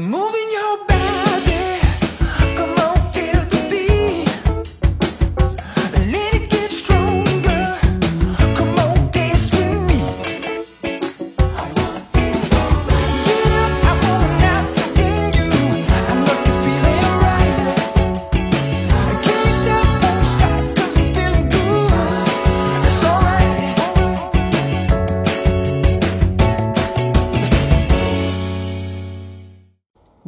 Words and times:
Moving 0.00 0.39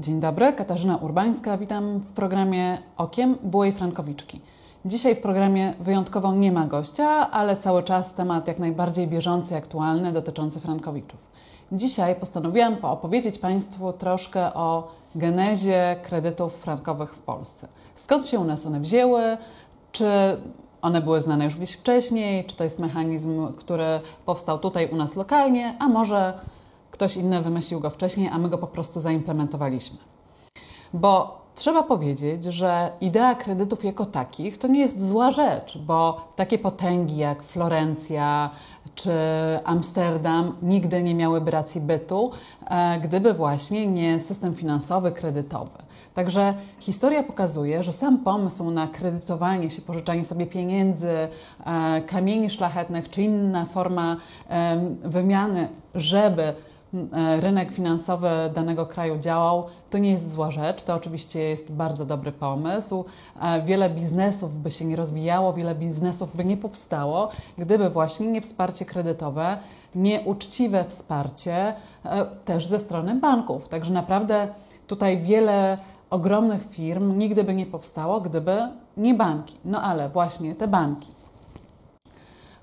Dzień 0.03 0.21
dobry, 0.21 0.53
Katarzyna 0.53 0.97
Urbańska. 0.97 1.59
Witam 1.59 1.99
w 1.99 2.07
programie 2.07 2.79
Okiem 2.97 3.39
byłej 3.43 3.73
Frankowiczki. 3.73 4.41
Dzisiaj 4.85 5.15
w 5.15 5.21
programie 5.21 5.75
wyjątkowo 5.81 6.35
nie 6.35 6.53
ma 6.53 6.67
gościa, 6.67 7.31
ale 7.31 7.57
cały 7.57 7.83
czas 7.83 8.15
temat 8.15 8.49
jak 8.49 8.59
najbardziej 8.59 9.07
bieżący 9.09 9.57
aktualny 9.57 10.13
dotyczący 10.13 10.61
Frankowiczów. 10.61 11.21
Dzisiaj 11.73 12.15
postanowiłam 12.15 12.77
opowiedzieć 12.83 13.39
Państwu 13.39 13.93
troszkę 13.93 14.55
o 14.55 14.89
genezie 15.15 15.97
kredytów 16.03 16.55
frankowych 16.55 17.15
w 17.15 17.19
Polsce. 17.19 17.69
Skąd 17.95 18.27
się 18.27 18.41
u 18.41 18.45
nas 18.45 18.67
one 18.67 18.81
wzięły? 18.81 19.37
Czy 19.93 20.07
one 20.83 21.03
były 21.03 21.21
znane 21.21 21.45
już 21.45 21.57
gdzieś 21.57 21.73
wcześniej? 21.73 22.45
Czy 22.45 22.57
to 22.57 22.65
jest 22.65 22.79
mechanizm, 22.79 23.53
który 23.53 24.01
powstał 24.27 24.59
tutaj 24.59 24.89
u 24.93 24.97
nas 24.97 25.17
lokalnie? 25.17 25.77
A 25.79 25.89
może 25.89 26.35
ktoś 26.93 27.17
inny 27.17 27.43
wymyślił 27.43 27.81
go 27.81 27.91
wcześniej, 27.91 28.29
a 28.29 28.39
my 28.39 28.49
go 28.49 28.59
po 28.59 28.67
prostu 28.67 29.01
zaimplementowaliśmy. 29.01 29.99
Bo 30.95 31.43
trzeba 31.55 31.83
powiedzieć, 31.83 32.45
że 32.45 32.91
idea 33.01 33.35
kredytów 33.35 33.85
jako 33.85 34.07
takich 34.07 34.59
to 34.59 34.69
nie 34.69 34.81
jest 34.81 35.09
zła 35.09 35.31
rzecz, 35.31 35.79
bo 35.79 36.29
takie 36.37 36.59
potęgi 36.59 37.17
jak 37.17 37.43
Florencja 37.43 38.51
czy 38.95 39.13
Amsterdam 39.65 40.57
nigdy 40.63 41.03
nie 41.03 41.15
miałyby 41.15 41.51
racji 41.51 41.81
bytu, 41.81 42.31
e, 42.67 43.01
gdyby 43.01 43.35
właśnie 43.35 43.87
nie 43.87 44.21
system 44.21 44.55
finansowy 44.55 45.13
kredytowy. 45.13 45.79
Także 46.15 46.55
historia 46.79 47.23
pokazuje, 47.23 47.83
że 47.83 47.93
sam 47.93 48.19
pomysł 48.19 48.71
na 48.71 48.87
kredytowanie 48.87 49.71
się, 49.71 49.83
pożyczanie 49.83 50.25
sobie 50.25 50.47
pieniędzy, 50.47 51.09
e, 51.09 51.29
kamieni 52.07 52.51
szlachetnych 52.51 53.11
czy 53.11 53.23
inna 53.23 53.65
forma 53.65 54.17
wymiany, 55.03 55.69
żeby 55.95 56.55
rynek 57.41 57.73
finansowy 57.73 58.29
danego 58.55 58.87
kraju 58.87 59.19
działał, 59.19 59.65
to 59.91 59.99
nie 59.99 60.11
jest 60.11 60.33
zła 60.33 60.51
rzecz. 60.51 60.83
To 60.83 60.95
oczywiście 60.95 61.41
jest 61.41 61.73
bardzo 61.73 62.07
dobry 62.07 62.33
pomysł. 62.33 63.05
E, 63.43 63.63
Wiele 63.63 63.91
biznesów 63.91 64.63
by 64.63 64.71
się 64.71 64.85
nie 64.85 64.97
rozwijało, 64.97 65.53
wiele 65.53 65.75
biznesów 65.75 66.37
by 66.37 66.45
nie 66.45 66.57
powstało, 66.57 67.29
gdyby 67.59 67.91
właśnie 67.91 68.27
nie 68.27 68.41
wsparcie 68.41 68.85
kredytowe, 68.85 69.59
nie 69.95 70.21
uczciwe 70.21 70.85
wsparcie 70.85 71.75
e, 72.05 72.27
też 72.45 72.67
ze 72.67 72.79
strony 72.79 73.15
banków. 73.15 73.69
Także 73.69 73.93
naprawdę 73.93 74.49
tutaj 74.87 75.23
wiele 75.23 75.79
ogromnych 76.11 76.71
firm 76.71 77.19
nigdy 77.19 77.45
by 77.45 77.55
nie 77.55 77.67
powstało, 77.67 78.21
gdyby 78.21 78.69
nie 78.97 79.15
banki. 79.15 79.57
No 79.65 79.83
ale 79.83 80.09
właśnie 80.09 80.55
te 80.55 80.69
banki. 80.69 81.22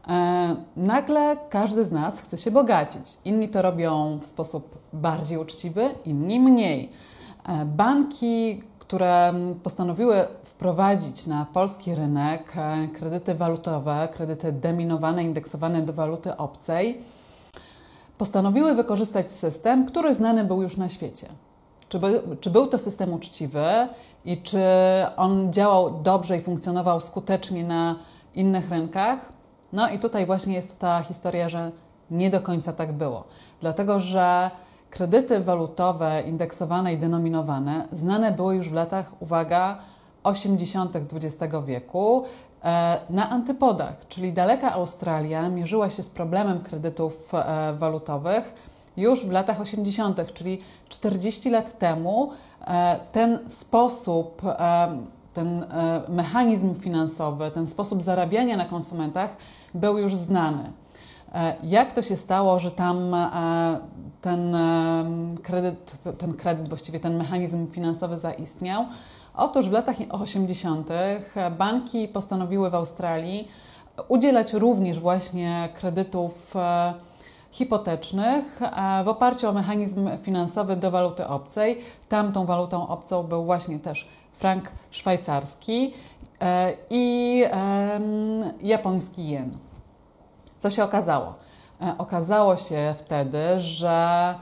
E, 0.09 0.55
Nagle 0.77 1.37
każdy 1.49 1.85
z 1.85 1.91
nas 1.91 2.21
chce 2.21 2.37
się 2.37 2.51
bogacić. 2.51 3.05
Inni 3.25 3.49
to 3.49 3.61
robią 3.61 4.19
w 4.21 4.25
sposób 4.25 4.77
bardziej 4.93 5.37
uczciwy, 5.37 5.89
inni 6.05 6.39
mniej. 6.39 6.89
E, 7.47 7.65
Banki, 7.65 8.63
które 8.79 9.33
postanowiły 9.63 10.27
wprowadzić 10.43 11.27
na 11.27 11.45
polski 11.53 11.95
rynek 11.95 12.53
e, 12.57 12.87
kredyty 12.87 13.35
walutowe, 13.35 14.09
kredyty 14.13 14.51
deminowane, 14.51 15.23
indeksowane 15.23 15.81
do 15.81 15.93
waluty 15.93 16.37
obcej, 16.37 17.01
postanowiły 18.17 18.75
wykorzystać 18.75 19.31
system, 19.31 19.85
który 19.85 20.13
znany 20.13 20.43
był 20.43 20.61
już 20.61 20.77
na 20.77 20.89
świecie. 20.89 21.27
Czy, 21.89 21.99
by, 21.99 22.21
czy 22.41 22.49
był 22.49 22.67
to 22.67 22.77
system 22.77 23.13
uczciwy 23.13 23.65
i 24.25 24.41
czy 24.41 24.61
on 25.17 25.53
działał 25.53 26.01
dobrze 26.01 26.37
i 26.37 26.41
funkcjonował 26.41 27.01
skutecznie 27.01 27.63
na 27.63 27.95
innych 28.35 28.69
rynkach? 28.71 29.38
No 29.73 29.89
i 29.89 29.99
tutaj 29.99 30.25
właśnie 30.25 30.53
jest 30.53 30.79
ta 30.79 31.01
historia, 31.01 31.49
że 31.49 31.71
nie 32.11 32.29
do 32.29 32.41
końca 32.41 32.73
tak 32.73 32.93
było. 32.93 33.23
Dlatego, 33.61 33.99
że 33.99 34.51
kredyty 34.89 35.39
walutowe 35.39 36.23
indeksowane 36.27 36.93
i 36.93 36.97
denominowane 36.97 37.87
znane 37.91 38.31
były 38.31 38.55
już 38.55 38.69
w 38.69 38.73
latach, 38.73 39.21
uwaga, 39.21 39.77
80. 40.23 40.95
XX 40.95 41.55
wieku 41.65 42.23
e, 42.63 42.99
na 43.09 43.29
antypodach, 43.29 43.95
czyli 44.09 44.33
daleka 44.33 44.73
Australia 44.73 45.49
mierzyła 45.49 45.89
się 45.89 46.03
z 46.03 46.09
problemem 46.09 46.59
kredytów 46.59 47.31
e, 47.33 47.73
walutowych 47.73 48.69
już 48.97 49.25
w 49.25 49.31
latach 49.31 49.61
80., 49.61 50.33
czyli 50.33 50.61
40 50.89 51.49
lat 51.49 51.79
temu 51.79 52.31
e, 52.67 52.99
ten 53.11 53.39
sposób, 53.49 54.41
ten 55.33 55.65
mechanizm 56.09 56.75
finansowy, 56.75 57.51
ten 57.51 57.67
sposób 57.67 58.01
zarabiania 58.01 58.57
na 58.57 58.65
konsumentach 58.65 59.37
był 59.73 59.97
już 59.97 60.15
znany. 60.15 60.71
E, 61.33 61.55
Jak 61.63 61.93
to 61.93 62.01
się 62.01 62.17
stało, 62.17 62.59
że 62.59 62.71
tam 62.71 63.13
e, 63.13 63.79
ten 64.21 64.55
e, 64.55 65.05
kredyt, 65.43 65.93
ten 66.17 66.33
kredyt, 66.33 66.69
właściwie 66.69 66.99
ten 66.99 67.17
mechanizm 67.17 67.71
finansowy 67.71 68.17
zaistniał? 68.17 68.85
Otóż 69.35 69.69
w 69.69 69.71
latach 69.71 69.95
80. 70.09 70.89
banki 71.57 72.07
postanowiły 72.07 72.69
w 72.69 72.75
Australii 72.75 73.47
udzielać 74.07 74.53
również 74.53 74.99
właśnie 74.99 75.69
kredytów 75.79 76.53
hipotecznych 77.51 78.59
w 79.03 79.07
oparciu 79.07 79.49
o 79.49 79.53
mechanizm 79.53 80.09
finansowy 80.23 80.75
do 80.75 80.91
waluty 80.91 81.27
obcej. 81.27 81.81
Tamtą 82.09 82.45
walutą 82.45 82.87
obcą 82.87 83.23
był 83.23 83.45
właśnie 83.45 83.79
też 83.79 84.07
frank 84.39 84.71
szwajcarski 84.91 85.93
i 86.89 87.43
em, 87.49 88.43
japoński 88.61 89.29
jen. 89.29 89.57
Co 90.59 90.69
się 90.69 90.83
okazało? 90.83 91.33
E, 91.81 91.95
Okazało 91.97 92.57
się 92.57 92.95
wtedy, 92.97 93.59
że 93.59 94.35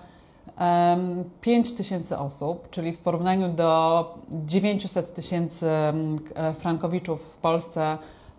em, 0.57 1.23
5 1.41 1.73
tysięcy 1.75 2.17
osób, 2.17 2.69
czyli 2.69 2.91
w 2.93 2.99
porównaniu 2.99 3.49
do 3.49 4.15
900 4.29 5.13
tysięcy 5.13 5.67
e, 5.69 6.53
frankowiczów 6.53 7.21
w 7.21 7.37
Polsce, 7.37 7.97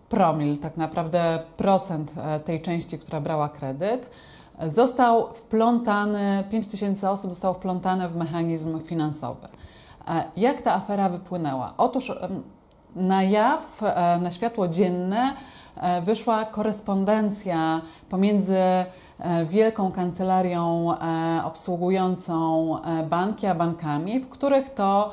promil, 0.09 0.59
tak 0.59 0.77
naprawdę 0.77 1.39
procent 1.57 2.13
e, 2.19 2.41
tej 2.41 2.63
części, 2.63 2.99
która 2.99 3.21
brała 3.21 3.49
kredyt, 3.49 4.11
e, 4.59 4.71
został 4.71 5.33
wplątany, 5.35 6.45
5 6.51 6.67
tysięcy 6.69 7.09
osób 7.09 7.31
zostało 7.31 7.55
wplątane 7.55 8.09
w 8.09 8.17
mechanizm 8.17 8.81
finansowy. 8.85 9.49
E, 10.09 10.25
Jak 10.37 10.63
ta 10.63 10.75
afera 10.75 11.09
wypłynęła? 11.09 11.75
Otóż 11.77 12.13
na 12.97 13.23
jaw, 13.23 13.83
e, 13.83 14.19
na 14.23 14.31
światło 14.31 14.69
dzienne 14.69 15.35
e, 15.77 16.03
wyszła 16.03 16.45
korespondencja 16.45 17.81
pomiędzy 18.09 18.57
e, 18.57 18.87
wielką 19.47 19.93
kancelarią 19.93 20.95
obsługującą 21.45 22.77
banki 23.11 23.47
a 23.47 23.55
bankami, 23.55 24.21
w 24.21 24.29
których 24.29 24.71
to 24.71 25.13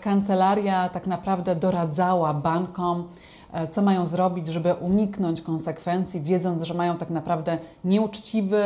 kancelaria 0.00 0.88
tak 0.88 1.06
naprawdę 1.06 1.56
doradzała 1.56 2.34
bankom, 2.34 3.08
co 3.70 3.82
mają 3.82 4.06
zrobić, 4.06 4.48
żeby 4.48 4.74
uniknąć 4.74 5.40
konsekwencji, 5.40 6.20
wiedząc, 6.20 6.62
że 6.62 6.74
mają 6.74 6.96
tak 6.96 7.10
naprawdę 7.10 7.58
nieuczciwy, 7.84 8.62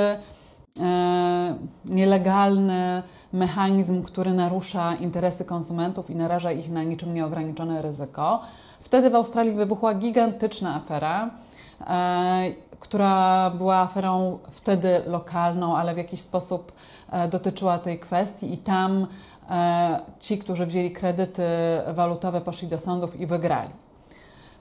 nielegalny 1.85 3.03
mechanizm, 3.35 4.03
który 4.03 4.33
narusza 4.33 4.95
interesy 4.95 5.45
konsumentów 5.45 6.11
i 6.11 6.17
naraża 6.17 6.53
ich 6.53 6.71
na 6.71 6.83
niczym 6.83 7.15
nieograniczone 7.15 7.83
ryzyko. 7.83 8.41
Wtedy 8.81 9.11
w 9.11 9.15
Australii 9.15 9.55
wybuchła 9.55 9.95
gigantyczna 9.95 10.75
afera, 10.75 11.31
e, 11.81 12.51
która 12.81 13.51
była 13.51 13.77
aferą 13.77 14.39
wtedy 14.51 15.03
lokalną, 15.07 15.77
ale 15.77 15.95
w 15.95 15.99
jakiś 15.99 16.21
sposób 16.21 16.73
e, 17.11 17.29
dotyczyła 17.29 17.79
tej 17.79 17.99
kwestii 17.99 18.53
i 18.53 18.59
tam 18.59 19.07
e, 19.51 20.01
ci, 20.21 20.39
którzy 20.39 20.67
wzięli 20.67 20.91
kredyty 20.91 21.43
walutowe, 21.95 22.41
poszli 22.41 22.69
do 22.69 22.79
sądów 22.79 23.21
i 23.21 23.27
wygrali. 23.27 23.71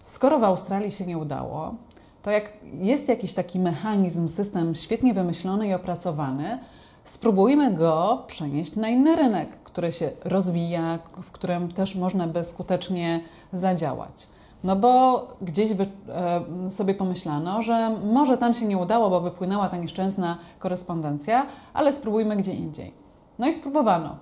Skoro 0.05 0.39
w 0.39 0.43
Australii 0.43 0.91
się 0.91 1.05
nie 1.05 1.17
udało, 1.17 1.75
to 2.23 2.31
jak 2.31 2.53
jest 2.81 3.09
jakiś 3.09 3.33
taki 3.33 3.59
mechanizm, 3.59 4.27
system 4.27 4.75
świetnie 4.75 5.13
wymyślony 5.13 5.67
i 5.67 5.73
opracowany, 5.73 6.59
spróbujmy 7.03 7.73
go 7.73 8.23
przenieść 8.27 8.75
na 8.75 8.89
inny 8.89 9.15
rynek, 9.15 9.49
który 9.63 9.91
się 9.91 10.09
rozwija, 10.23 10.99
w 11.23 11.31
którym 11.31 11.71
też 11.71 11.95
można 11.95 12.27
by 12.27 12.43
skutecznie 12.43 13.19
zadziałać. 13.53 14.27
No 14.63 14.75
bo 14.75 15.27
gdzieś 15.41 15.71
e, 15.71 16.71
sobie 16.71 16.93
pomyślano, 16.93 17.61
że 17.61 17.89
może 17.89 18.37
tam 18.37 18.53
się 18.53 18.65
nie 18.65 18.77
udało, 18.77 19.09
bo 19.09 19.21
wypłynęła 19.21 19.69
ta 19.69 19.77
nieszczęsna 19.77 20.37
korespondencja, 20.59 21.45
ale 21.73 21.93
spróbujmy 21.93 22.35
gdzie 22.35 22.53
indziej. 22.53 22.93
No 23.39 23.47
i 23.47 23.53
spróbowano. 23.53 24.15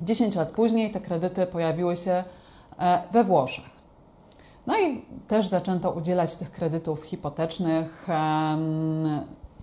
10 0.00 0.34
lat 0.34 0.48
później 0.48 0.90
te 0.90 1.00
kredyty 1.00 1.46
pojawiły 1.46 1.96
się 1.96 2.24
e, 2.78 3.02
we 3.12 3.24
Włoszech. 3.24 3.74
No 4.66 4.78
i 4.78 5.04
też 5.28 5.46
zaczęto 5.46 5.90
udzielać 5.90 6.36
tych 6.36 6.50
kredytów 6.50 7.02
hipotecznych, 7.02 8.06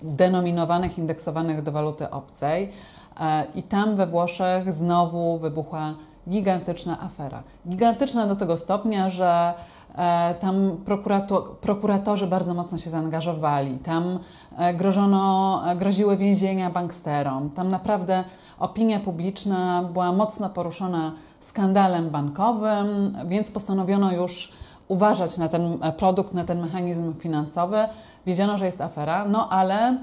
denominowanych, 0.03 0.97
indeksowanych 0.97 1.63
do 1.63 1.71
waluty 1.71 2.09
obcej. 2.09 2.71
E, 3.19 3.43
I 3.55 3.63
tam 3.63 3.95
we 3.95 4.07
Włoszech 4.07 4.73
znowu 4.73 5.39
wybuchła 5.39 5.93
gigantyczna 6.29 7.01
afera. 7.01 7.43
Gigantyczna 7.67 8.27
do 8.27 8.35
tego 8.35 8.57
stopnia, 8.57 9.09
że 9.09 9.53
e, 9.95 10.35
tam 10.35 10.77
prokuratorzy 11.61 12.27
bardzo 12.27 12.53
mocno 12.53 12.77
się 12.77 12.89
zaangażowali, 12.89 13.77
tam 13.77 14.19
e, 14.57 14.73
grożono, 14.73 15.61
groziły 15.75 16.17
więzienia 16.17 16.69
banksterom, 16.69 17.49
tam 17.49 17.67
naprawdę 17.67 18.23
opinia 18.59 18.99
publiczna 18.99 19.83
była 19.93 20.11
mocno 20.11 20.49
poruszona 20.49 21.11
skandalem 21.39 22.09
bankowym, 22.09 23.17
więc 23.27 23.51
postanowiono 23.51 24.11
już 24.11 24.53
uważać 24.87 25.37
na 25.37 25.49
ten 25.49 25.77
produkt, 25.97 26.33
na 26.33 26.43
ten 26.43 26.61
mechanizm 26.61 27.13
finansowy. 27.13 27.77
Wiedziano, 28.25 28.57
że 28.57 28.65
jest 28.65 28.81
afera, 28.81 29.25
no 29.25 29.49
ale 29.49 29.97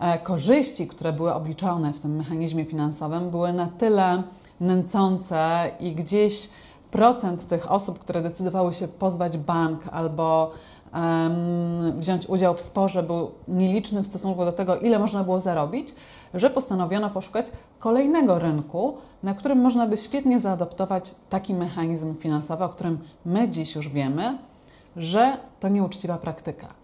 E, 0.00 0.18
korzyści, 0.18 0.86
które 0.86 1.12
były 1.12 1.34
obliczone 1.34 1.92
w 1.92 2.00
tym 2.00 2.16
mechanizmie 2.16 2.64
finansowym, 2.64 3.30
były 3.30 3.52
na 3.52 3.66
tyle 3.66 4.22
nęcące 4.60 5.70
i 5.80 5.92
gdzieś 5.92 6.50
procent 6.90 7.48
tych 7.48 7.72
osób, 7.72 7.98
które 7.98 8.22
decydowały 8.22 8.74
się 8.74 8.88
pozwać 8.88 9.38
bank 9.38 9.88
albo 9.92 10.50
um, 10.94 12.00
wziąć 12.00 12.26
udział 12.26 12.54
w 12.54 12.60
sporze, 12.60 13.02
był 13.02 13.30
nieliczny 13.48 14.02
w 14.02 14.06
stosunku 14.06 14.44
do 14.44 14.52
tego, 14.52 14.76
ile 14.76 14.98
można 14.98 15.24
było 15.24 15.40
zarobić, 15.40 15.94
że 16.34 16.50
postanowiono 16.50 17.10
poszukać 17.10 17.46
kolejnego 17.78 18.38
rynku, 18.38 18.96
na 19.22 19.34
którym 19.34 19.58
można 19.58 19.86
by 19.86 19.96
świetnie 19.96 20.40
zaadoptować 20.40 21.14
taki 21.30 21.54
mechanizm 21.54 22.16
finansowy, 22.16 22.64
o 22.64 22.68
którym 22.68 22.98
my 23.24 23.48
dziś 23.48 23.74
już 23.74 23.88
wiemy, 23.88 24.38
że 24.96 25.36
to 25.60 25.68
nieuczciwa 25.68 26.18
praktyka. 26.18 26.79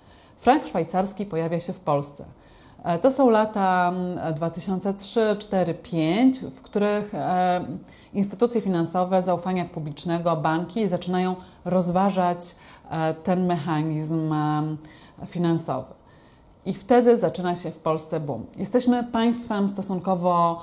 Frank 0.46 0.66
szwajcarski 0.66 1.26
pojawia 1.26 1.60
się 1.60 1.72
w 1.72 1.80
Polsce. 1.80 2.24
E, 2.84 2.98
to 2.98 3.10
są 3.10 3.30
lata 3.30 3.92
2003, 4.34 5.36
4, 5.38 5.74
5, 5.74 6.38
w 6.38 6.62
których 6.62 7.14
e, 7.14 7.64
instytucje 8.14 8.60
finansowe 8.60 9.22
zaufania 9.22 9.64
publicznego, 9.64 10.36
banki 10.36 10.88
zaczynają 10.88 11.34
rozważać 11.64 12.38
e, 12.90 13.14
ten 13.14 13.46
mechanizm 13.46 14.34
finansowy. 15.26 15.94
I 16.66 16.74
wtedy 16.74 17.16
zaczyna 17.16 17.54
się 17.54 17.70
w 17.70 17.78
Polsce 17.78 18.20
boom. 18.20 18.46
Jesteśmy 18.58 19.04
państwem 19.04 19.68
stosunkowo 19.68 20.62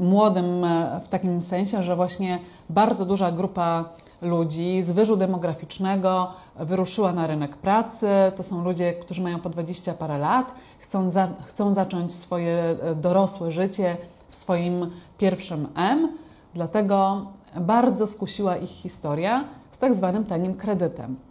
młodym 0.00 0.66
w 1.04 1.08
takim 1.08 1.40
sensie, 1.40 1.82
że 1.82 1.96
właśnie 1.96 2.38
bardzo 2.70 3.06
duża 3.06 3.32
grupa 3.32 3.84
ludzi 4.22 4.82
z 4.82 4.90
wyżu 4.90 5.16
demograficznego 5.16 6.30
wyruszyła 6.56 7.12
na 7.12 7.26
rynek 7.26 7.56
pracy. 7.56 8.06
To 8.36 8.42
są 8.42 8.64
ludzie, 8.64 8.92
którzy 8.92 9.22
mają 9.22 9.40
po 9.40 9.50
20 9.50 9.94
parę 9.94 10.18
lat, 10.18 10.54
chcą, 10.78 11.10
za, 11.10 11.28
chcą 11.46 11.74
zacząć 11.74 12.12
swoje 12.12 12.76
e, 12.82 12.94
dorosłe 12.94 13.52
życie 13.52 13.96
w 14.28 14.36
swoim 14.36 14.90
pierwszym 15.18 15.68
M, 15.74 16.08
dlatego 16.54 17.26
bardzo 17.60 18.06
skusiła 18.06 18.56
ich 18.56 18.70
historia 18.70 19.44
z 19.70 19.78
tak 19.78 19.94
zwanym 19.94 20.24
tanim 20.24 20.54
kredytem. 20.54 21.29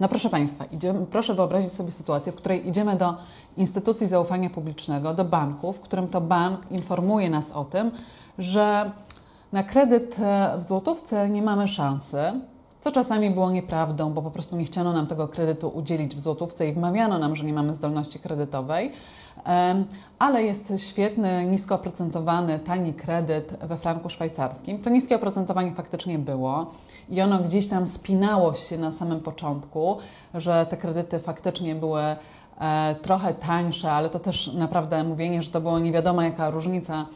No 0.00 0.08
proszę 0.08 0.30
Państwa, 0.30 0.64
idziemy, 0.64 1.06
proszę 1.06 1.34
wyobrazić 1.34 1.72
sobie 1.72 1.90
sytuację, 1.90 2.32
w 2.32 2.34
której 2.34 2.68
idziemy 2.68 2.96
do 2.96 3.14
instytucji 3.56 4.06
zaufania 4.06 4.50
publicznego, 4.50 5.14
do 5.14 5.24
banku, 5.24 5.72
w 5.72 5.80
którym 5.80 6.08
to 6.08 6.20
bank 6.20 6.70
informuje 6.70 7.30
nas 7.30 7.52
o 7.52 7.64
tym, 7.64 7.90
że 8.38 8.90
na 9.52 9.62
kredyt 9.62 10.16
e, 10.18 10.58
w 10.58 10.68
złotówce 10.68 11.28
nie 11.28 11.42
mamy 11.42 11.68
szansy, 11.68 12.32
co 12.82 12.92
czasami 12.92 13.30
było 13.30 13.50
nieprawdą, 13.50 14.12
bo 14.12 14.22
po 14.22 14.30
prostu 14.30 14.56
nie 14.56 14.64
chciano 14.64 14.92
nam 14.92 15.06
tego 15.06 15.28
kredytu 15.28 15.68
udzielić 15.68 16.16
w 16.16 16.20
złotówce 16.20 16.68
i 16.68 16.72
wmawiano 16.72 17.18
nam, 17.18 17.36
że 17.36 17.44
nie 17.44 17.52
mamy 17.52 17.74
zdolności 17.74 18.18
kredytowej. 18.18 18.92
Ale 20.18 20.42
jest 20.42 20.72
świetny, 20.76 21.46
nisko 21.46 21.74
oprocentowany, 21.74 22.58
tani 22.58 22.94
kredyt 22.94 23.56
we 23.62 23.76
franku 23.76 24.10
szwajcarskim. 24.10 24.78
To 24.78 24.90
niskie 24.90 25.16
oprocentowanie 25.16 25.74
faktycznie 25.74 26.18
było 26.18 26.66
i 27.08 27.20
ono 27.20 27.38
gdzieś 27.38 27.68
tam 27.68 27.86
spinało 27.86 28.54
się 28.54 28.78
na 28.78 28.92
samym 28.92 29.20
początku, 29.20 29.98
że 30.34 30.66
te 30.70 30.76
kredyty 30.76 31.18
faktycznie 31.18 31.74
były 31.74 32.02
e, 32.60 32.94
trochę 33.02 33.34
tańsze, 33.34 33.92
ale 33.92 34.10
to 34.10 34.18
też 34.18 34.52
naprawdę 34.52 35.04
mówienie, 35.04 35.42
że 35.42 35.50
to 35.50 35.60
było 35.60 35.78
nie 35.78 35.92
wiadomo 35.92 36.22
jaka 36.22 36.50
różnica 36.50 37.06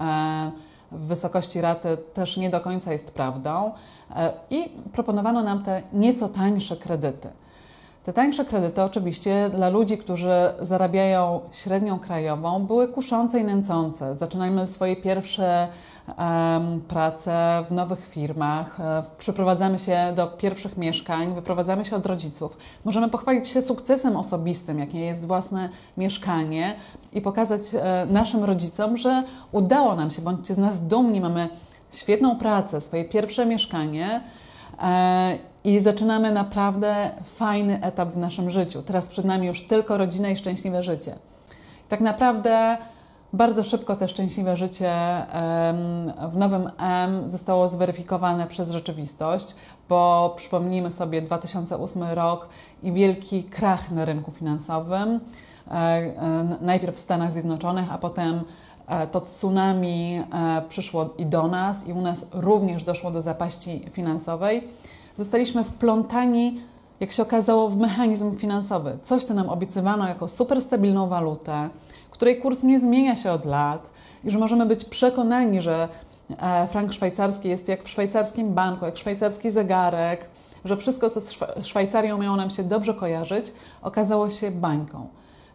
e, 0.00 0.50
w 0.92 1.06
wysokości 1.06 1.60
raty 1.60 1.96
też 2.14 2.36
nie 2.36 2.50
do 2.50 2.60
końca 2.60 2.92
jest 2.92 3.14
prawdą 3.14 3.72
e, 4.16 4.32
i 4.50 4.76
proponowano 4.92 5.42
nam 5.42 5.62
te 5.62 5.82
nieco 5.92 6.28
tańsze 6.28 6.76
kredyty. 6.76 7.28
Te 8.04 8.12
tańsze 8.12 8.44
kredyty, 8.44 8.82
oczywiście, 8.82 9.50
dla 9.54 9.68
ludzi, 9.68 9.98
którzy 9.98 10.32
zarabiają 10.60 11.40
średnią 11.52 11.98
krajową, 11.98 12.66
były 12.66 12.88
kuszące 12.88 13.40
i 13.40 13.44
nęcące. 13.44 14.16
Zaczynajmy 14.16 14.66
swoje 14.66 14.96
pierwsze 14.96 15.68
um, 16.08 16.80
prace 16.80 17.64
w 17.68 17.72
nowych 17.72 18.06
firmach, 18.06 18.80
e, 18.80 19.02
przyprowadzamy 19.18 19.78
się 19.78 20.12
do 20.16 20.26
pierwszych 20.26 20.76
mieszkań, 20.76 21.34
wyprowadzamy 21.34 21.84
się 21.84 21.96
od 21.96 22.06
rodziców. 22.06 22.56
Możemy 22.84 23.08
pochwalić 23.08 23.48
się 23.48 23.62
sukcesem 23.62 24.16
osobistym, 24.16 24.78
jakie 24.78 25.00
jest 25.00 25.26
własne 25.26 25.68
mieszkanie 25.96 26.74
i 27.12 27.20
pokazać 27.20 27.60
e, 27.74 28.06
naszym 28.10 28.44
rodzicom, 28.44 28.96
że 28.96 29.22
udało 29.52 29.96
nam 29.96 30.10
się, 30.10 30.22
bądźcie 30.22 30.54
z 30.54 30.58
nas 30.58 30.86
dumni, 30.86 31.20
mamy 31.20 31.48
świetną 31.92 32.38
pracę, 32.38 32.80
swoje 32.80 33.04
pierwsze 33.04 33.46
mieszkanie. 33.46 34.20
E, 34.82 35.53
i 35.64 35.80
zaczynamy 35.80 36.32
naprawdę 36.32 37.10
fajny 37.24 37.82
etap 37.82 38.08
w 38.08 38.16
naszym 38.16 38.50
życiu. 38.50 38.82
Teraz 38.82 39.08
przed 39.08 39.24
nami 39.24 39.46
już 39.46 39.66
tylko 39.66 39.96
rodzina 39.96 40.30
i 40.30 40.36
szczęśliwe 40.36 40.82
życie. 40.82 41.14
Tak 41.88 42.00
naprawdę 42.00 42.76
bardzo 43.32 43.64
szybko 43.64 43.96
te 43.96 44.08
szczęśliwe 44.08 44.56
życie 44.56 44.92
w 46.32 46.36
nowym 46.36 46.70
M 46.78 47.30
zostało 47.30 47.68
zweryfikowane 47.68 48.46
przez 48.46 48.70
rzeczywistość, 48.70 49.54
bo 49.88 50.34
przypomnijmy 50.36 50.90
sobie 50.90 51.22
2008 51.22 52.02
rok 52.02 52.48
i 52.82 52.92
wielki 52.92 53.44
krach 53.44 53.90
na 53.90 54.04
rynku 54.04 54.30
finansowym. 54.30 55.20
E, 55.70 55.72
e, 55.72 56.56
najpierw 56.60 56.96
w 56.96 57.00
Stanach 57.00 57.32
Zjednoczonych, 57.32 57.92
a 57.92 57.98
potem 57.98 58.40
e, 58.86 59.06
to 59.06 59.20
tsunami 59.20 60.22
przyszło 60.68 61.10
i 61.18 61.26
do 61.26 61.48
nas, 61.48 61.86
i 61.86 61.92
u 61.92 62.00
nas 62.00 62.26
również 62.32 62.84
doszło 62.84 63.10
do 63.10 63.22
zapaści 63.22 63.90
finansowej 63.92 64.68
zostaliśmy 65.14 65.64
wplątani, 65.64 66.60
jak 67.00 67.12
się 67.12 67.22
okazało, 67.22 67.68
w 67.68 67.76
mechanizm 67.76 68.36
finansowy. 68.36 68.98
Coś, 69.02 69.24
co 69.24 69.34
nam 69.34 69.48
obiecywano 69.48 70.08
jako 70.08 70.28
super 70.28 70.62
stabilną 70.62 71.08
walutę, 71.08 71.68
której 72.10 72.40
kurs 72.40 72.62
nie 72.62 72.80
zmienia 72.80 73.16
się 73.16 73.32
od 73.32 73.44
lat 73.44 73.90
i 74.24 74.30
że 74.30 74.38
możemy 74.38 74.66
być 74.66 74.84
przekonani, 74.84 75.62
że 75.62 75.88
e, 76.38 76.68
frank 76.68 76.92
szwajcarski 76.92 77.48
jest 77.48 77.68
jak 77.68 77.84
w 77.84 77.88
szwajcarskim 77.88 78.54
banku, 78.54 78.84
jak 78.84 78.98
szwajcarski 78.98 79.50
zegarek, 79.50 80.28
że 80.64 80.76
wszystko, 80.76 81.10
co 81.10 81.20
z 81.20 81.40
Szwajcarią 81.62 82.18
miało 82.18 82.36
nam 82.36 82.50
się 82.50 82.64
dobrze 82.64 82.94
kojarzyć, 82.94 83.52
okazało 83.82 84.30
się 84.30 84.50
bańką. 84.50 85.08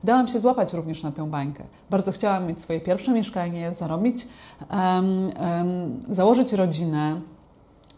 Dałam 0.04 0.28
się 0.28 0.40
złapać 0.40 0.74
również 0.74 1.04
na 1.04 1.12
tę 1.12 1.30
bańkę. 1.30 1.64
Bardzo 1.90 2.12
chciałam 2.12 2.48
mieć 2.48 2.62
swoje 2.62 2.80
pierwsze 2.80 3.12
mieszkanie, 3.12 3.74
zarobić, 3.74 4.28
um, 4.72 5.32
um, 5.42 6.04
założyć 6.10 6.54
rodzinę, 6.54 7.22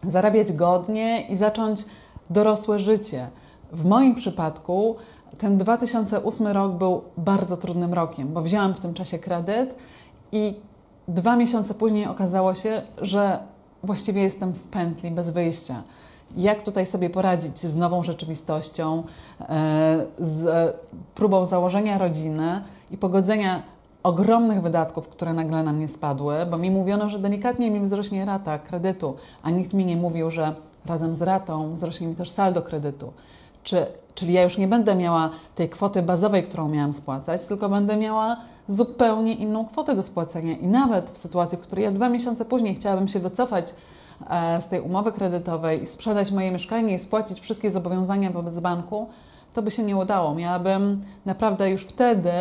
zarabiać 0.04 0.54
godnie 0.54 1.28
i 1.30 1.36
zacząć 1.36 1.86
dorosłe 2.30 2.80
życie. 2.80 3.28
W 3.72 3.86
moim 3.86 4.16
przypadku 4.16 4.96
ten 5.38 5.58
2008 5.58 6.48
rok 6.48 6.72
był 6.72 7.02
bardzo 7.18 7.58
trudnym 7.58 7.94
rokiem, 7.94 8.34
bo 8.34 8.42
wzięłam 8.42 8.74
w 8.74 8.80
tym 8.80 8.94
czasie 8.94 9.20
kredyt 9.20 9.76
i 10.32 10.60
dwa 11.08 11.36
miesiące 11.36 11.74
później 11.74 12.06
okazało 12.06 12.56
się, 12.56 12.82
że 12.98 13.40
właściwie 13.84 14.22
jestem 14.22 14.54
w 14.54 14.64
pętli 14.64 15.12
bez 15.12 15.30
wyjścia. 15.30 15.84
Jak 16.38 16.64
tutaj 16.64 16.86
sobie 16.86 17.10
poradzić 17.10 17.60
z 17.60 17.76
nową 17.76 18.04
rzeczywistością, 18.04 19.04
e, 19.40 20.06
z 20.20 20.76
próbą 21.16 21.46
założenia 21.46 21.98
rodziny 21.98 22.62
i 22.92 22.98
pogodzenia 22.98 23.64
ogromnych 24.04 24.62
wydatków, 24.62 25.10
które 25.10 25.34
nagle 25.34 25.64
na 25.64 25.74
mnie 25.74 25.88
spadły, 25.88 26.36
bo 26.52 26.58
mi 26.58 26.72
mówiono, 26.72 27.10
że 27.10 27.20
delikatnie 27.20 27.72
mi 27.72 27.80
wzrośnie 27.80 28.26
rata 28.26 28.60
kredytu, 28.60 29.16
a 29.44 29.50
nikt 29.50 29.74
mi 29.74 29.86
nie 29.86 29.98
mówił, 29.98 30.32
że 30.32 30.56
razem 30.86 31.16
z 31.16 31.22
ratą 31.22 31.74
wzrośnie 31.74 32.08
mi 32.08 32.16
też 32.16 32.30
saldo 32.30 32.62
kredytu. 32.62 33.14
Czy, 33.64 33.86
czyli 34.16 34.34
ja 34.34 34.44
już 34.44 34.58
nie 34.58 34.68
będę 34.68 34.96
miała 34.96 35.30
tej 35.56 35.70
kwoty 35.70 36.02
bazowej, 36.02 36.44
którą 36.44 36.70
miałam 36.70 36.94
spłacać, 36.94 37.46
tylko 37.46 37.70
będę 37.70 37.98
miała 37.98 38.38
zupełnie 38.68 39.34
inną 39.34 39.66
kwotę 39.66 39.96
do 39.96 40.04
spłacenia. 40.04 40.58
I 40.58 40.68
nawet 40.68 41.10
w 41.10 41.18
sytuacji, 41.18 41.58
w 41.58 41.62
której 41.62 41.86
ja 41.86 41.92
dwa 41.92 42.10
miesiące 42.10 42.46
później 42.46 42.76
chciałabym 42.76 43.08
się 43.08 43.20
wycofać 43.20 43.74
e, 44.30 44.62
z 44.62 44.68
tej 44.68 44.82
umowy 44.82 45.12
kredytowej 45.12 45.84
i 45.84 45.88
sprzedać 45.88 46.32
moje 46.32 46.52
mieszkanie 46.52 46.96
i 46.96 47.00
spłacić 47.00 47.40
wszystkie 47.40 47.72
zobowiązania 47.72 48.32
wobec 48.32 48.60
banku, 48.60 49.10
to 49.54 49.62
by 49.62 49.72
się 49.72 49.84
nie 49.84 49.98
udało. 49.98 50.36
Miałabym 50.36 51.04
naprawdę 51.26 51.72
już 51.72 51.86
wtedy 51.86 52.32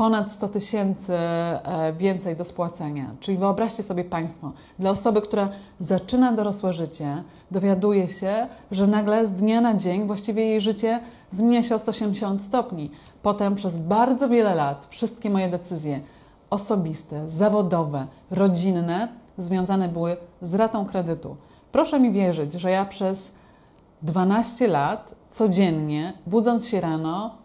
ponad 0.00 0.32
100 0.32 0.48
tysięcy 0.48 1.14
e, 1.14 1.92
więcej 1.92 2.36
do 2.36 2.44
spłacenia. 2.44 3.10
Czyli 3.20 3.38
wyobraźcie 3.38 3.82
sobie 3.82 4.04
Państwo, 4.04 4.52
dla 4.78 4.90
osoby, 4.90 5.22
która 5.22 5.48
zaczyna 5.80 6.32
dorosłe 6.32 6.72
życie, 6.72 7.22
dowiaduje 7.50 8.08
się, 8.08 8.46
że 8.70 8.86
nagle 8.86 9.26
z 9.26 9.32
dnia 9.32 9.60
na 9.60 9.74
dzień 9.74 10.06
właściwie 10.06 10.46
jej 10.46 10.60
życie 10.60 11.00
zmienia 11.32 11.62
się 11.62 11.74
o 11.74 11.78
180 11.78 12.42
stopni. 12.42 12.90
Potem 13.22 13.54
przez 13.54 13.78
bardzo 13.78 14.28
wiele 14.28 14.54
lat 14.54 14.86
wszystkie 14.90 15.30
moje 15.30 15.48
decyzje 15.48 16.00
osobiste, 16.50 17.28
zawodowe, 17.28 18.06
rodzinne 18.30 19.08
związane 19.38 19.88
były 19.88 20.16
z 20.42 20.54
ratą 20.54 20.86
kredytu. 20.86 21.36
Proszę 21.72 22.00
mi 22.00 22.12
wierzyć, 22.12 22.52
że 22.52 22.70
ja 22.70 22.84
przez 22.84 23.34
12 24.02 24.68
lat 24.68 25.14
codziennie, 25.30 26.12
budząc 26.26 26.66
się 26.66 26.80
rano, 26.80 27.39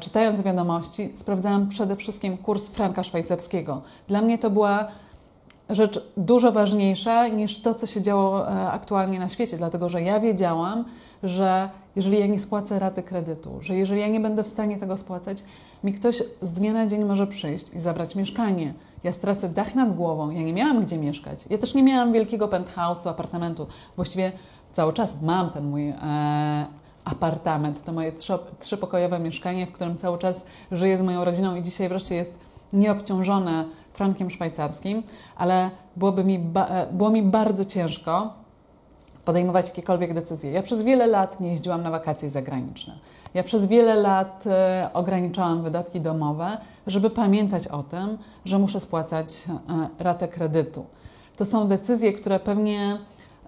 czytając 0.00 0.42
wiadomości, 0.42 1.12
sprawdzałam 1.14 1.68
przede 1.68 1.96
wszystkim 1.96 2.38
kurs 2.38 2.68
franka 2.68 3.02
szwajcarskiego. 3.02 3.82
Dla 4.08 4.22
mnie 4.22 4.38
to 4.38 4.50
była 4.50 4.88
rzecz 5.70 6.00
dużo 6.16 6.52
ważniejsza 6.52 7.28
niż 7.28 7.60
to, 7.60 7.74
co 7.74 7.86
się 7.86 8.02
działo 8.02 8.50
e, 8.50 8.70
aktualnie 8.70 9.18
na 9.18 9.28
świecie, 9.28 9.56
dlatego 9.56 9.88
że 9.88 10.02
ja 10.02 10.20
wiedziałam, 10.20 10.84
że 11.22 11.70
jeżeli 11.96 12.18
ja 12.18 12.26
nie 12.26 12.38
spłacę 12.38 12.78
raty 12.78 13.02
kredytu, 13.02 13.58
że 13.60 13.74
jeżeli 13.74 14.00
ja 14.00 14.08
nie 14.08 14.20
będę 14.20 14.42
w 14.42 14.48
stanie 14.48 14.76
tego 14.76 14.96
spłacać, 14.96 15.44
mi 15.84 15.92
ktoś 15.92 16.22
z 16.42 16.52
dnia 16.52 16.72
na 16.72 16.86
dzień 16.86 17.04
może 17.04 17.26
przyjść 17.26 17.74
i 17.74 17.80
zabrać 17.80 18.14
mieszkanie. 18.14 18.74
Ja 19.04 19.12
stracę 19.12 19.48
dach 19.48 19.74
nad 19.74 19.96
głową, 19.96 20.30
ja 20.30 20.42
nie 20.42 20.52
miałam 20.52 20.82
gdzie 20.82 20.96
mieszkać. 20.96 21.44
Ja 21.50 21.58
też 21.58 21.74
nie 21.74 21.82
miałam 21.82 22.12
wielkiego 22.12 22.48
penthouse'u, 22.48 23.08
apartamentu. 23.08 23.66
Właściwie 23.96 24.32
cały 24.72 24.92
czas 24.92 25.22
mam 25.22 25.50
ten 25.50 25.64
mój 25.64 25.88
e, 25.88 26.66
apartament, 27.04 27.84
to 27.84 27.92
moje 27.92 28.12
trzy, 28.12 28.32
trzypokojowe 28.58 29.18
mieszkanie, 29.18 29.66
w 29.66 29.72
którym 29.72 29.96
cały 29.96 30.18
czas 30.18 30.44
żyję 30.72 30.98
z 30.98 31.02
moją 31.02 31.24
rodziną 31.24 31.56
i 31.56 31.62
dzisiaj 31.62 31.88
wreszcie 31.88 32.14
jest 32.14 32.38
nieobciążone 32.72 33.64
frankiem 33.92 34.30
szwajcarskim, 34.30 35.02
ale 35.36 35.70
byłoby 35.96 36.24
mi, 36.24 36.38
ba, 36.38 36.68
było 36.92 37.10
mi 37.10 37.22
bardzo 37.22 37.64
ciężko 37.64 38.32
podejmować 39.24 39.68
jakiekolwiek 39.68 40.14
decyzje. 40.14 40.50
Ja 40.50 40.62
przez 40.62 40.82
wiele 40.82 41.06
lat 41.06 41.40
nie 41.40 41.50
jeździłam 41.50 41.82
na 41.82 41.90
wakacje 41.90 42.30
zagraniczne. 42.30 42.98
Ja 43.34 43.42
przez 43.42 43.66
wiele 43.66 43.94
lat 43.94 44.44
e, 44.46 44.90
ograniczałam 44.94 45.62
wydatki 45.62 46.00
domowe, 46.00 46.58
żeby 46.86 47.10
pamiętać 47.10 47.68
o 47.68 47.82
tym, 47.82 48.18
że 48.44 48.58
muszę 48.58 48.80
spłacać 48.80 49.44
e, 49.98 50.04
ratę 50.04 50.28
kredytu. 50.28 50.84
To 51.36 51.44
są 51.44 51.68
decyzje, 51.68 52.12
które 52.12 52.40
pewnie 52.40 52.98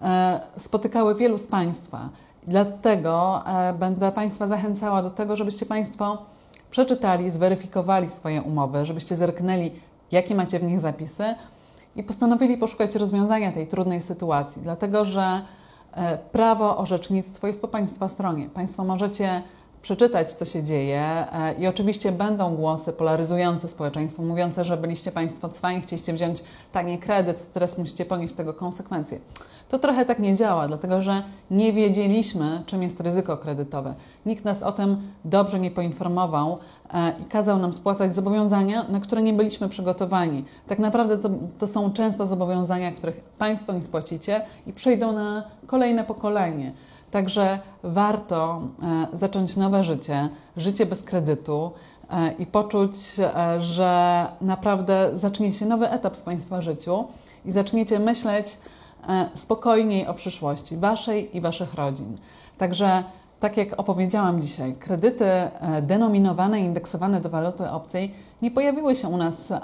e, 0.02 0.40
spotykały 0.56 1.14
wielu 1.14 1.38
z 1.38 1.46
Państwa. 1.46 2.08
Dlatego 2.46 3.42
będę 3.78 4.12
Państwa 4.12 4.46
zachęcała 4.46 5.02
do 5.02 5.10
tego, 5.10 5.36
żebyście 5.36 5.66
Państwo 5.66 6.18
przeczytali, 6.70 7.30
zweryfikowali 7.30 8.08
swoje 8.08 8.42
umowy, 8.42 8.86
żebyście 8.86 9.16
zerknęli, 9.16 9.70
jakie 10.12 10.34
macie 10.34 10.58
w 10.58 10.62
nich 10.62 10.80
zapisy 10.80 11.24
i 11.96 12.02
postanowili 12.02 12.56
poszukać 12.56 12.94
rozwiązania 12.94 13.52
tej 13.52 13.66
trudnej 13.66 14.00
sytuacji, 14.00 14.62
dlatego 14.62 15.04
że 15.04 15.42
E, 15.96 16.18
prawo 16.18 16.76
orzecznictwo 16.76 17.46
jest 17.46 17.62
po 17.62 17.68
Państwa 17.68 18.08
stronie. 18.08 18.48
Państwo 18.48 18.84
możecie 18.84 19.42
przeczytać, 19.82 20.32
co 20.32 20.44
się 20.44 20.62
dzieje 20.62 21.00
e, 21.00 21.54
i 21.58 21.66
oczywiście 21.66 22.12
będą 22.12 22.56
głosy 22.56 22.92
polaryzujące 22.92 23.68
społeczeństwo, 23.68 24.22
mówiące, 24.22 24.64
że 24.64 24.76
byliście 24.76 25.12
Państwo 25.12 25.48
cwani, 25.48 25.80
chcieliście 25.80 26.12
wziąć 26.12 26.42
tani 26.72 26.98
kredyt, 26.98 27.52
teraz 27.52 27.78
musicie 27.78 28.04
ponieść 28.04 28.34
tego 28.34 28.54
konsekwencje. 28.54 29.18
To 29.68 29.78
trochę 29.78 30.04
tak 30.04 30.18
nie 30.18 30.34
działa, 30.34 30.68
dlatego 30.68 31.02
że 31.02 31.22
nie 31.50 31.72
wiedzieliśmy, 31.72 32.62
czym 32.66 32.82
jest 32.82 33.00
ryzyko 33.00 33.36
kredytowe. 33.36 33.94
Nikt 34.26 34.44
nas 34.44 34.62
o 34.62 34.72
tym 34.72 34.96
dobrze 35.24 35.60
nie 35.60 35.70
poinformował 35.70 36.58
e, 36.94 37.12
i 37.22 37.24
kazał 37.24 37.58
nam 37.58 37.72
spłacać 37.72 38.14
zobowiązania, 38.14 38.86
na 38.88 39.00
które 39.00 39.22
nie 39.22 39.32
byliśmy 39.32 39.68
przygotowani. 39.68 40.44
Tak 40.66 40.78
naprawdę 40.78 41.18
to, 41.18 41.30
to 41.58 41.66
są 41.66 41.92
często 41.92 42.26
zobowiązania, 42.26 42.92
których 42.92 43.20
Państwo 43.20 43.72
nie 43.72 43.82
spłacicie 43.82 44.40
i 44.66 44.72
przejdą 44.72 45.12
na 45.12 45.42
kolejne 45.66 46.04
pokolenie. 46.04 46.72
Także 47.10 47.58
warto 47.82 48.62
e, 48.82 49.16
zacząć 49.16 49.56
nowe 49.56 49.84
życie, 49.84 50.28
życie 50.56 50.86
bez 50.86 51.02
kredytu 51.02 51.70
e, 52.10 52.32
i 52.32 52.46
poczuć, 52.46 52.96
że 53.58 54.26
naprawdę 54.40 55.10
zacznie 55.14 55.52
się 55.52 55.66
nowy 55.66 55.90
etap 55.90 56.16
w 56.16 56.20
Państwa 56.20 56.62
życiu 56.62 57.04
i 57.44 57.52
zaczniecie 57.52 57.98
myśleć, 57.98 58.58
spokojniej 59.34 60.06
o 60.06 60.14
przyszłości 60.14 60.76
Waszej 60.76 61.36
i 61.36 61.40
Waszych 61.40 61.74
rodzin. 61.74 62.18
Także, 62.58 63.04
tak 63.40 63.56
jak 63.56 63.80
opowiedziałam 63.80 64.40
dzisiaj, 64.40 64.74
kredyty 64.74 65.24
e, 65.24 65.82
denominowane 65.82 66.60
i 66.60 66.64
indeksowane 66.64 67.20
do 67.20 67.28
waluty 67.28 67.70
obcej 67.70 68.14
nie 68.42 68.50
pojawiły 68.50 68.96
się 68.96 69.08
u 69.08 69.16
nas 69.16 69.50
e, 69.50 69.60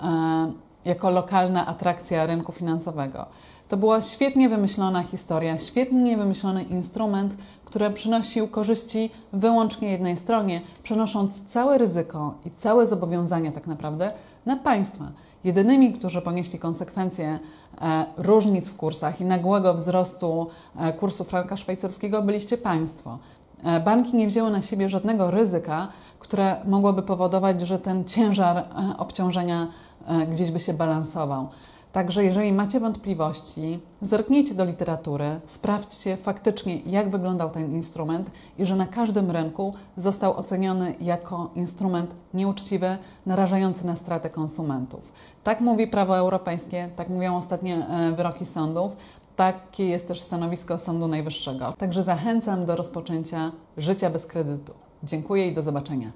jako 0.85 1.11
lokalna 1.11 1.66
atrakcja 1.66 2.26
rynku 2.26 2.52
finansowego. 2.52 3.26
To 3.68 3.76
była 3.76 4.02
świetnie 4.02 4.49
wymyślona 4.49 5.02
historia, 5.02 5.59
świetnie 5.59 6.16
wymyślony 6.16 6.62
instrument, 6.62 7.35
który 7.64 7.90
przynosił 7.90 8.49
korzyści 8.49 9.11
wyłącznie 9.32 9.90
jednej 9.90 10.16
stronie, 10.16 10.61
przenosząc 10.82 11.44
całe 11.44 11.78
ryzyko 11.78 12.35
i 12.47 12.50
całe 12.50 12.87
zobowiązania 12.87 13.52
tak 13.52 13.66
naprawdę 13.66 14.12
na 14.47 14.56
państwa. 14.56 15.04
Jedynymi, 15.44 15.92
którzy 15.92 16.23
ponieśli 16.23 16.59
konsekwencje 16.59 17.38
e, 17.80 18.04
różnic 18.16 18.68
w 18.68 18.76
kursach 18.76 19.20
i 19.20 19.25
nagłego 19.25 19.75
wzrostu 19.75 20.47
e, 20.76 20.92
kursu 20.92 21.25
franka 21.25 21.56
szwajcarskiego 21.56 22.23
byliście 22.23 22.56
Państwo. 22.56 23.18
E, 23.64 23.80
banki 23.80 24.16
nie 24.16 24.26
wzięły 24.26 24.50
na 24.50 24.62
siebie 24.62 24.88
żadnego 24.88 25.30
ryzyka, 25.30 25.88
które 26.18 26.56
mogłoby 26.64 27.02
powodować, 27.02 27.61
że 27.61 27.78
ten 27.78 28.04
ciężar 28.04 28.64
obciążenia 28.99 29.68
gdzieś 30.30 30.50
by 30.50 30.61
się 30.61 30.75
balansował. 30.75 31.49
Także 31.92 32.25
jeżeli 32.25 32.52
macie 32.52 32.80
wątpliwości, 32.80 33.78
zerknijcie 34.02 34.54
do 34.54 34.64
literatury, 34.64 35.40
sprawdźcie 35.47 36.16
faktycznie, 36.16 36.76
jak 36.76 37.11
wyglądał 37.11 37.50
ten 37.50 37.73
instrument 37.73 38.30
i 38.59 38.64
że 38.64 38.76
na 38.76 38.87
każdym 38.87 39.30
rynku 39.30 39.75
został 39.97 40.37
oceniony 40.37 40.94
jako 41.00 41.50
instrument 41.54 42.14
nieuczciwy, 42.35 42.99
narażający 43.26 43.87
na 43.87 43.97
stratę 43.97 44.30
konsumentów. 44.30 45.12
Tak 45.44 45.61
mówi 45.61 45.87
prawo 45.87 46.16
europejskie, 46.16 46.90
tak 46.97 47.09
mówią 47.09 47.37
ostatnie 47.37 47.87
e, 47.87 48.12
wyroki 48.12 48.47
sądów. 48.47 48.97
Takie 49.37 49.88
jest 49.88 50.09
też 50.09 50.20
stanowisko 50.20 50.78
Sądu 50.78 51.09
Najwyższego. 51.09 51.75
Także 51.78 52.02
zachęcam 52.02 52.66
do 52.66 52.76
rozpoczęcia 52.76 53.52
życia 53.76 54.11
bez 54.11 54.26
kredytu. 54.26 54.73
Dziękuję 55.02 55.49
i 55.49 55.54
do 55.54 55.62
zobaczenia. 55.62 56.12